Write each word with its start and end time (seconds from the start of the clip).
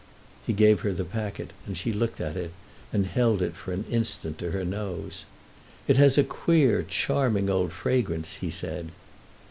He 0.47 0.53
gave 0.53 0.79
her 0.79 0.93
the 0.93 1.03
packet, 1.05 1.53
and 1.67 1.77
she 1.77 1.93
looked 1.93 2.19
at 2.19 2.35
it 2.35 2.49
and 2.91 3.05
held 3.05 3.39
it 3.43 3.53
for 3.55 3.71
an 3.71 3.85
instant 3.87 4.39
to 4.39 4.49
her 4.49 4.65
nose. 4.65 5.25
"It 5.87 5.97
has 5.97 6.17
a 6.17 6.23
queer, 6.23 6.81
charming 6.81 7.51
old 7.51 7.71
fragrance," 7.71 8.37
he 8.41 8.49
said. 8.49 8.89